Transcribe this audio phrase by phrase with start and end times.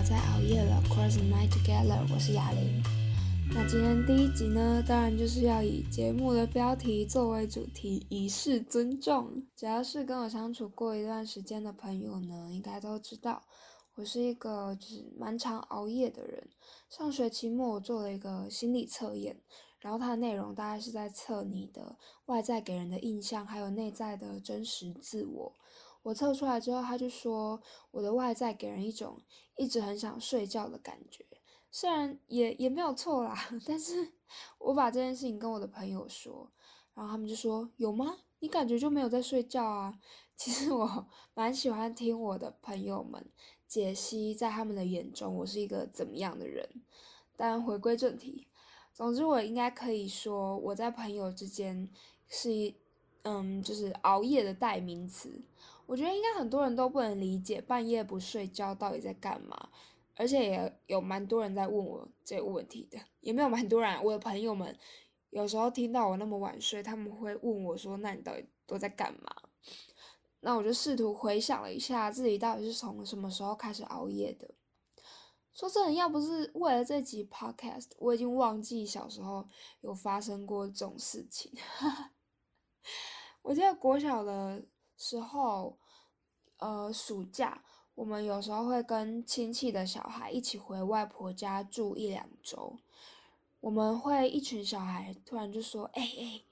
[0.00, 2.10] 要再熬夜了，Cross the night together。
[2.10, 2.82] 我是哑铃。
[3.52, 9.44] 那今天第一集呢，当然就是要以节目的标题作为主题，以示尊重。
[9.54, 13.42] 只要是跟我相处过一段时间的朋友呢，应该都知道，
[13.94, 16.48] 我是一个就是蛮常熬夜的人。
[16.88, 19.36] 上学期末我做了一个心理测验，
[19.80, 21.94] 然后它的内容大概是在测你的
[22.24, 25.52] 外在给人的印象，还有内在的真实自我。
[26.02, 29.20] 我测出来之后，他就说我的外在给人一种
[29.56, 31.26] 一直很想睡觉的感觉，
[31.70, 33.36] 虽然也也没有错啦，
[33.66, 34.12] 但是
[34.58, 36.50] 我把这件事情跟我的朋友说，
[36.94, 38.16] 然后他们就说有吗？
[38.38, 39.98] 你感觉就没有在睡觉啊？
[40.34, 43.30] 其实我 蛮喜欢听我的朋友们
[43.66, 46.66] 解析，在他们的眼中我是一个怎么样的人。
[47.36, 48.48] 但回归正题，
[48.94, 51.90] 总之我应该可以说我在朋友之间
[52.26, 52.79] 是一。
[53.22, 55.40] 嗯，就是熬夜的代名词。
[55.86, 59.70] 我觉得应该很多人都不能理解半夜不睡觉到底在干嘛，
[60.14, 62.98] 而且也有蛮多人在问我这个问题的。
[63.20, 64.78] 也没有蛮多人，我的朋友们
[65.30, 69.34] 有时候听到我那么晚睡，他们会问我说：“那你到底都在干嘛？”
[70.42, 74.54] 那我就试图回想了一下自己到底是从什么时候开始熬夜的。
[75.52, 79.46] 说真的，要不是为了这集 podcast，我已经忘记小时候
[79.80, 81.52] 有发生过这种事情。
[81.76, 82.12] 哈 哈
[83.42, 84.62] 我记得国小的
[84.96, 85.78] 时候，
[86.58, 87.64] 呃，暑假
[87.94, 92.78] 我们有时候会跟亲戚的小孩一起回外婆家住一两周。
[93.60, 96.42] 我们会一群小孩突然就说：“哎哎，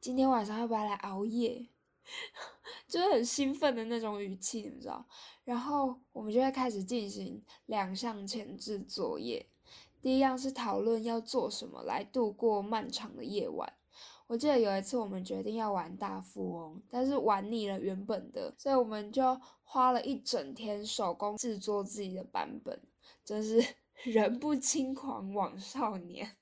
[0.00, 1.68] 今天晚上要不要来熬夜？”
[2.88, 5.06] 就是很兴奋的那种语气，你们知道？
[5.44, 9.46] 然后我们就会开始进行两项前置作业。
[10.02, 13.72] 第一样是讨论要做什么来度过漫长的夜晚。
[14.26, 22.80] 我记得有一次我们决定要玩大富翁，但是玩腻了原本的，所以我们就花了一整天手工制作自己的版本，
[23.22, 23.62] 真是
[24.04, 26.36] 人不轻狂枉少年。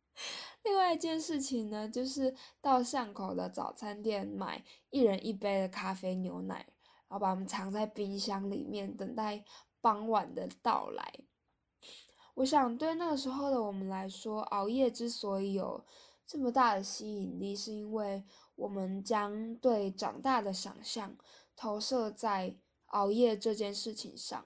[0.64, 6.66] 另外一件事情呢，就是到巷口的早餐店买一人一杯的咖啡牛奶，
[7.08, 9.44] 然后把它们藏在冰箱里面，等待
[9.82, 11.12] 傍晚的到来。
[12.36, 15.84] 我想对那个时候的我们来说，熬夜之所以有。
[16.28, 18.22] 这么大的吸引力，是因为
[18.54, 21.16] 我们将对长大的想象
[21.56, 22.54] 投射在
[22.88, 24.44] 熬夜这件事情上。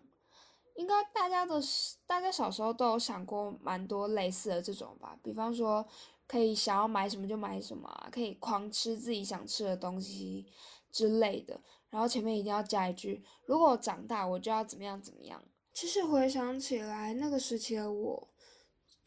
[0.77, 1.61] 应该大家的
[2.07, 5.85] 大家小时候都有想过蛮多类似的这种吧，比方说
[6.29, 10.47] 可以想要买什么就买什么，可以狂吃自己想吃的东西
[10.93, 11.61] 之类的。
[11.91, 15.43] 然后前面一定要加一句：如果长大我就要怎么样怎么样。
[15.75, 18.29] 其实回想起来，那个时期的我，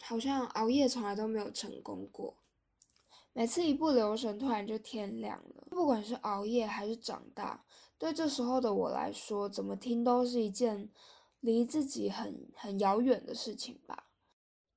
[0.02, 2.35] 好像熬夜从来都没有成功过。
[3.38, 5.68] 每次一不留神，突然就天亮了。
[5.69, 7.66] 不管是熬夜还是长大，
[7.97, 10.90] 对这时候的我来说，怎么听都是一件
[11.41, 14.06] 离自己很很遥远的事情吧。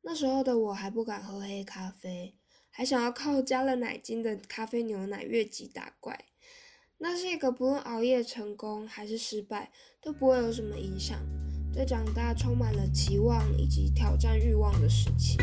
[0.00, 2.34] 那时候的我还不敢喝黑咖啡，
[2.68, 6.24] 还想要靠加了奶精的咖啡牛奶越级打怪。
[6.96, 9.70] 那是一个不论熬夜成功还是失败
[10.02, 11.16] 都不会有什么影响，
[11.72, 15.38] 对长大充满了期望以及挑战欲望的时期。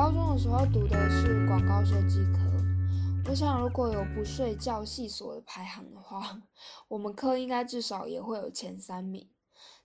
[0.00, 2.40] 高中的时候读的是广告设计科，
[3.28, 6.40] 我想如果有不睡觉系所的排行的话，
[6.88, 9.28] 我们科应该至少也会有前三名。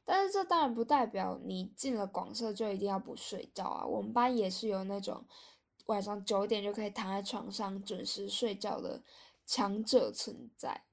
[0.05, 3.85] 但是这当然不代表你进了广设就一定要不睡觉啊。
[3.85, 5.25] 我们班也是有那种
[5.87, 9.01] 晚上九点就可以躺在床上准时睡觉的
[9.45, 10.85] 强者存在，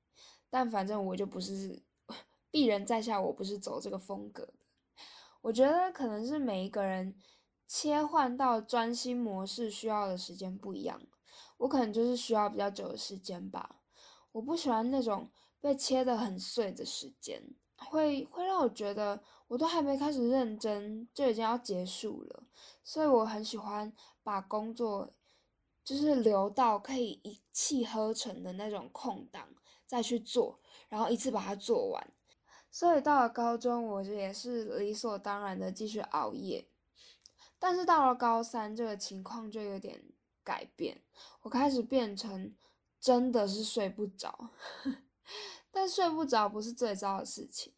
[0.50, 1.81] 但反正我就不是
[2.50, 4.55] 鄙人在下，我不是走这个风格的。
[5.43, 7.15] 我觉得可能是每一个人。
[7.75, 11.00] 切换到专心模式需要的时间不一样，
[11.56, 13.81] 我可能就是需要比较久的时间吧。
[14.33, 17.43] 我不喜欢那种被切得很碎的时间，
[17.79, 22.44] 会会让我觉得我都还没开始认真就已经要结束了。
[22.85, 23.91] 所以我很喜欢
[24.23, 25.14] 把工作
[25.82, 29.49] 就是留到可以一气呵成的那种空档
[29.87, 30.61] 再去做，
[30.91, 32.12] 然后一次把它做完。
[32.70, 36.69] 所以到了高中，我也是理所当然的继续熬夜。
[37.62, 40.03] 但是到了高三，这个情况就有点
[40.43, 41.00] 改变，
[41.43, 42.53] 我开始变成
[43.00, 44.50] 真的是睡不着，
[45.70, 47.73] 但睡不着不是最糟的事情。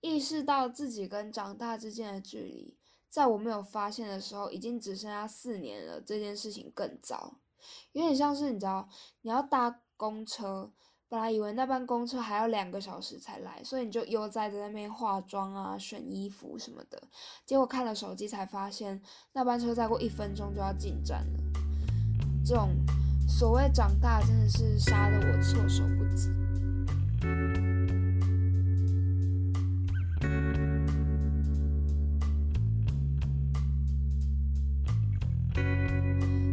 [0.00, 2.78] 意识到自己跟长大之间的距离，
[3.10, 6.00] 在我没有发现的时候，已经只剩下四年了。
[6.00, 7.34] 这件事情更糟，
[7.92, 8.88] 有点像是你知道，
[9.20, 10.72] 你要搭公车
[11.10, 17.02] 本来以为那班公车还要两个小时才来，所以你就悠哉在那边化妆啊、选衣服什么的。
[17.46, 19.00] 结果看了手机才发现，
[19.32, 21.40] 那班车再过一分钟就要进站了。
[22.44, 22.68] 这种
[23.26, 26.28] 所谓长大，真的是杀得我措手不及。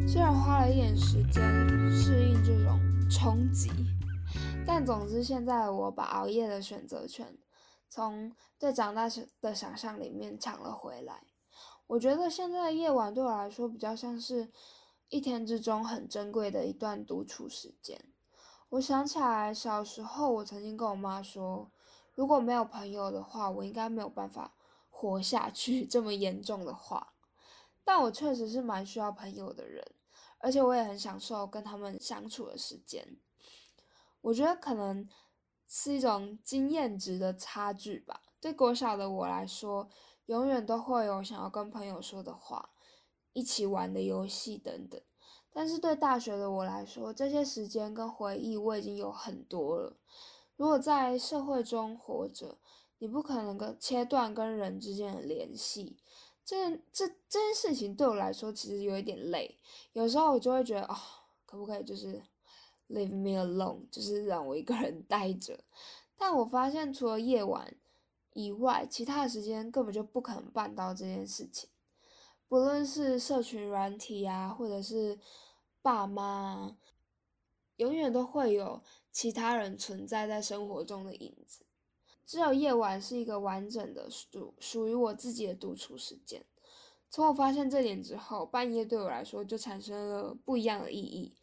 [0.07, 1.43] 虽然花了一点时间
[1.91, 2.79] 适应这种
[3.09, 3.69] 冲击。
[4.65, 7.37] 但总之，现在我把熬夜的选择权
[7.89, 9.07] 从对长大
[9.41, 11.23] 的想象里面抢了回来。
[11.87, 14.51] 我觉得现在的夜晚对我来说比较像是
[15.09, 18.11] 一天之中很珍贵的一段独处时间。
[18.69, 21.71] 我想起来小时候，我曾经跟我妈说，
[22.15, 24.55] 如果没有朋友的话，我应该没有办法
[24.89, 25.85] 活下去。
[25.85, 27.13] 这么严重的话，
[27.83, 29.85] 但我确实是蛮需要朋友的人，
[30.39, 33.17] 而且我也很享受跟他们相处的时间。
[34.25, 35.07] 我觉得可能
[35.67, 38.23] 是一种经验值的差距吧。
[38.41, 39.87] 对国小的我来说，
[40.25, 42.71] 永远都会有想要跟朋友说的话，
[43.33, 44.99] 一起玩的游戏等等。
[45.53, 49.95] 但是对大学的我来说，这些时间跟回忆我已经有很多了。
[50.55, 52.57] 如果在社会中活着，
[52.97, 55.97] 你不可能跟切断跟人之间的联系。
[56.43, 59.59] 这这这件事情对我来说其实有一点累。
[59.93, 60.97] 有时候我就会觉得，哦，
[61.45, 62.23] 可不可以就是。
[62.87, 65.59] Leave me alone，就是让我一个人待着。
[66.17, 67.75] 但我发现，除了夜晚
[68.33, 71.69] 以外，其他的时间根本就不可能办到这件事情。
[72.47, 75.19] 不论是社群软体啊，或者是
[75.81, 76.77] 爸妈，
[77.77, 81.65] 永远都会有其他人存在在生活中的影子。
[82.25, 86.45] 只有夜晚是一个完整的属属于我自己的独处时间。
[87.09, 91.33] 从我发现这点之后，半夜对我来说就产生了不一样的意义。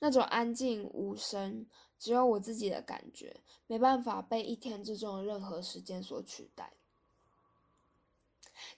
[0.00, 1.66] 那种安静无声，
[1.98, 6.72] 只有我自己的感觉，没办法被一天之中的任何时间所取代。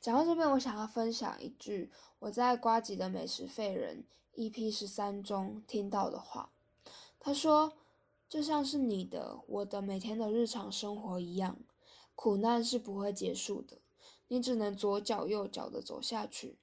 [0.01, 1.91] 讲到这边，我想要分享一句
[2.21, 4.05] 我在瓜吉的美食废人
[4.35, 6.51] EP 十三中听到的话。
[7.19, 7.73] 他说
[8.29, 11.59] ：“就像是你的、我的每天的日常生活一样，
[12.17, 13.79] 苦难是不会结束的，
[14.27, 16.59] 你只能左脚右脚的走下去，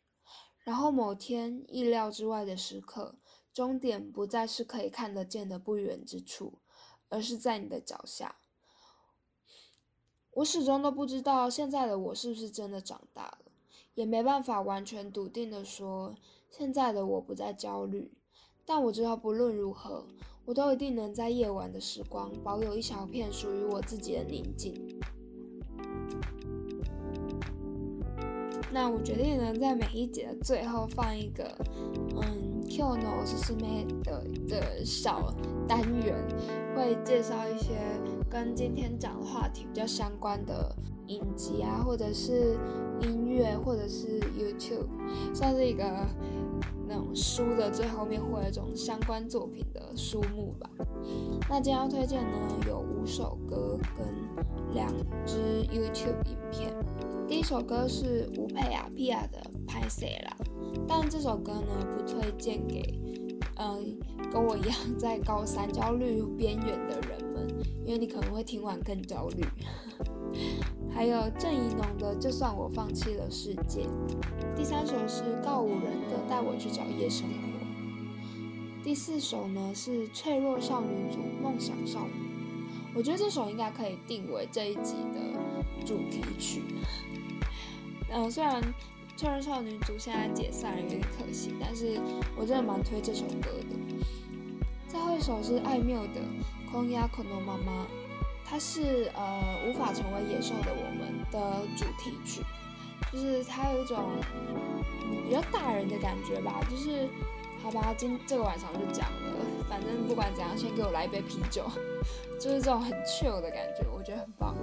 [0.64, 3.16] 然后某天意料之外的时刻。”
[3.60, 6.54] 终点不再是可以看得见的不远之处，
[7.10, 8.38] 而是在你的脚下。
[10.32, 13.52] 我始终都不知道现在的我是不是真的长大了，
[13.96, 16.16] 也没办法完全笃定的说
[16.50, 18.14] 现在的我不再焦虑。
[18.66, 20.08] 但我知道，不论如何，
[20.46, 25.02] 我都一定能在夜晚的时光保有一小片属于我自己的宁静。
[28.72, 31.54] 那我决定呢，在每一节的最后放一个，
[32.22, 35.34] 嗯，Q 呢，我是师妹的的小
[35.68, 36.16] 单元，
[36.76, 37.74] 会介绍一些
[38.30, 40.76] 跟今天讲的话题比较相关的
[41.08, 42.56] 影集啊，或者是
[43.02, 44.88] 音乐，或者是 YouTube，
[45.34, 45.84] 算是一个
[46.88, 50.70] 那种书的最后面会有一种相关作品的书目吧。
[51.50, 52.38] 那今天要推荐呢，
[52.68, 54.06] 有五首歌跟
[54.76, 54.88] 两
[55.26, 56.72] 支 YouTube 影片。
[57.28, 60.36] 第一首歌是吴佩雅 Pia 的《拍谁啦》，
[60.88, 63.00] 但这首歌呢不推荐给，
[63.58, 63.98] 嗯，
[64.32, 67.48] 跟我一样在高三焦虑边缘的人们，
[67.86, 69.46] 因为你可能会听完更焦虑。
[70.92, 73.82] 还有郑怡农的《就算我放弃了世界》。
[74.56, 77.34] 第三首是告五人的《带我去找夜生活》。
[78.84, 82.14] 第四首呢是脆弱少女组《梦想少女》，
[82.96, 86.62] 我觉得这首应该可以定为这一集的主题曲。
[88.12, 88.62] 嗯， 虽然
[89.20, 92.00] 超人少女组现在解散了，有点可惜，但是
[92.38, 93.76] 我真的蛮推这首歌的。
[94.88, 96.22] 最后一首是艾缪的
[96.72, 97.84] 《空压可诺妈妈》，
[98.46, 102.42] 它是呃无法成为野兽的我们的主题曲，
[103.12, 104.06] 就是它有一种
[105.28, 106.66] 比较大人的感觉吧。
[106.72, 107.06] 就是
[107.62, 109.36] 好吧，今这个晚上就讲了，
[109.68, 111.70] 反正不管怎样，先给我来一杯啤酒，
[112.40, 114.56] 就是这种很 chill 的感觉，我觉得很棒。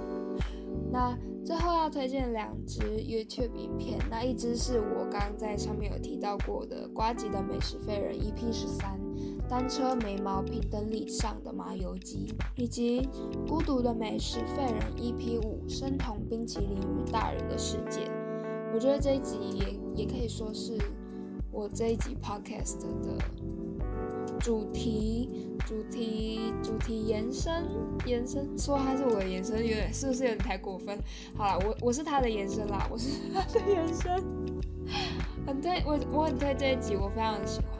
[0.97, 8.99] 那最后要推荐两支 YouTube 影片，那一支是我刚刚在上面有提到过的瓜吉的美食废人 EP 十三，
[9.47, 13.07] 单车眉毛平等里上的麻油鸡，以及
[13.47, 18.09] 孤独的美食废人 EP 五生酮冰淇淋与大人的世界。
[18.73, 20.75] 我觉得这一集也也可以说是
[21.51, 23.23] 我这一集 Podcast 的。
[24.39, 27.67] 主题，主题，主题延伸，
[28.05, 30.97] 延伸，说他是我的延伸，有点是不是有点太过分？
[31.35, 34.15] 好了，我我是他的延伸啦，我是他的延伸，
[35.45, 37.77] 很推我我很推这一集，我非常喜欢。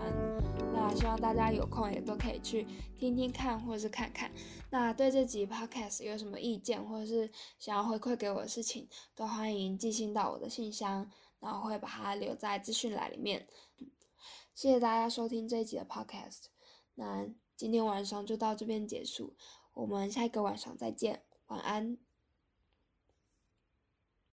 [0.74, 2.67] 那希望大家有空也都可以去
[3.00, 4.29] 听听看或者是看看。
[4.70, 13.48] 那对这集 podcast 有什么意见或者是想要回馈给我的事情，都欢迎寄信到我的信箱，然后会把它留在资讯栏里面。
[14.53, 16.48] 谢谢大家收听这一集的 podcast。
[16.96, 17.25] 那
[17.57, 19.35] 今天晚上就到这边结束，
[19.73, 21.97] 我们下一个晚上再见，晚安。